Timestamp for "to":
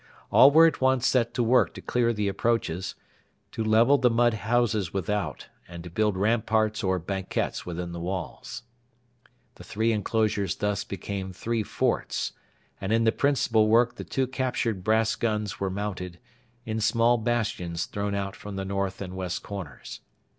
1.35-1.43, 1.75-1.79, 3.51-3.63, 5.83-5.91